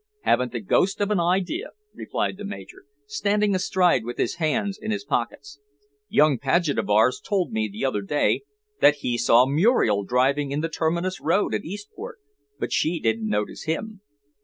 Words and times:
"Haven't 0.23 0.51
the 0.51 0.59
ghost 0.59 0.99
of 0.99 1.11
an 1.11 1.19
idea," 1.19 1.73
replied 1.93 2.37
the 2.37 2.43
Major, 2.43 2.85
standing 3.05 3.53
astride 3.53 4.03
with 4.03 4.17
his 4.17 4.37
hands 4.37 4.79
in 4.81 4.89
his 4.89 5.05
pockets. 5.05 5.59
"Young 6.09 6.39
Paget 6.39 6.79
of 6.79 6.89
ours 6.89 7.21
told 7.23 7.51
me 7.51 7.69
the 7.71 7.85
other 7.85 8.01
day 8.01 8.41
that 8.79 8.95
he 9.05 9.15
saw 9.15 9.45
Muriel 9.45 10.03
driving 10.03 10.49
in 10.49 10.61
the 10.61 10.69
Terminus 10.69 11.21
Road 11.21 11.53
at 11.53 11.63
Eastbourne, 11.65 12.15
but 12.57 12.73
she 12.73 12.99
didn't 12.99 13.29
notice 13.29 13.65
him. 13.65 14.01